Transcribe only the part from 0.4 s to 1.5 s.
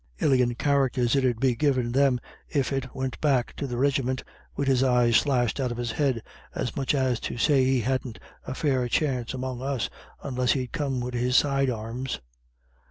charácters it 'ud